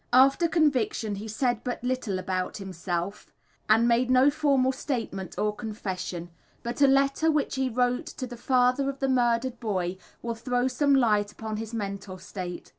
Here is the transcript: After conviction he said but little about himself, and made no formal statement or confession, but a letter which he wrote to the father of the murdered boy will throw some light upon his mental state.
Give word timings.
After 0.11 0.47
conviction 0.47 1.13
he 1.13 1.27
said 1.27 1.63
but 1.63 1.83
little 1.83 2.17
about 2.17 2.57
himself, 2.57 3.31
and 3.69 3.87
made 3.87 4.09
no 4.09 4.31
formal 4.31 4.71
statement 4.71 5.37
or 5.37 5.55
confession, 5.55 6.31
but 6.63 6.81
a 6.81 6.87
letter 6.87 7.29
which 7.29 7.53
he 7.53 7.69
wrote 7.69 8.07
to 8.07 8.25
the 8.25 8.35
father 8.35 8.89
of 8.89 8.97
the 8.97 9.07
murdered 9.07 9.59
boy 9.59 9.97
will 10.23 10.33
throw 10.33 10.67
some 10.67 10.95
light 10.95 11.31
upon 11.31 11.57
his 11.57 11.71
mental 11.71 12.17
state. 12.17 12.69